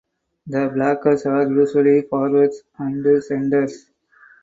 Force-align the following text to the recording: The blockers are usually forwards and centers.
The 0.47 0.57
blockers 0.73 1.27
are 1.27 1.47
usually 1.47 2.01
forwards 2.09 2.63
and 2.79 3.23
centers. 3.23 3.91